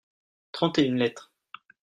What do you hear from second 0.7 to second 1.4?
et une lettres.